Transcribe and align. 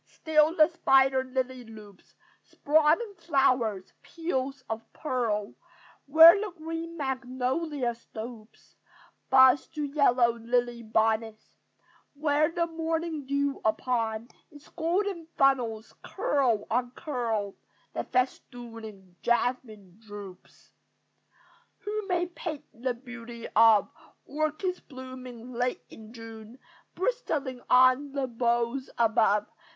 Still 0.07 0.55
the 0.55 0.67
spider 0.67 1.23
lily 1.23 1.63
loops 1.63 2.15
Sprawling 2.41 3.13
flowers, 3.19 3.93
peels 4.01 4.63
of 4.67 4.81
pearl, 4.93 5.53
Where 6.07 6.35
the 6.41 6.49
green 6.57 6.97
magnolia 6.97 7.93
stoops 7.93 8.73
Buds 9.29 9.67
to 9.67 9.83
yellow 9.83 10.39
lily 10.39 10.81
bonnets; 10.81 11.55
Where, 12.15 12.49
the 12.49 12.65
morning 12.65 13.27
dew 13.27 13.61
upon 13.63 14.29
its 14.49 14.69
Golden 14.69 15.27
funnels, 15.37 15.93
curl 16.01 16.65
on 16.71 16.89
curl, 16.95 17.53
The 17.93 18.03
festooning 18.03 19.17
jasmine 19.21 19.99
droops. 19.99 20.71
Who 21.81 22.07
may 22.07 22.25
paint 22.25 22.65
the 22.73 22.95
beauty 22.95 23.47
of 23.55 23.87
Orchids 24.25 24.79
blooming 24.79 25.51
late 25.53 25.83
in 25.89 26.11
June, 26.11 26.57
Bristling 26.95 27.61
on 27.69 28.13
the 28.13 28.25
boughs 28.25 28.89
above! 28.97 29.45